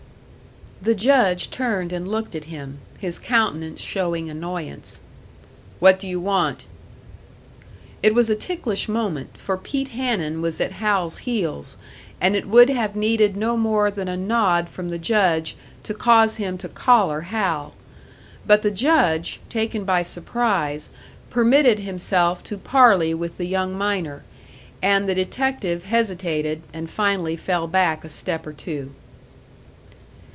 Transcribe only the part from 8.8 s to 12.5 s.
moment, for Pete Hanun was at Hal's heels, and it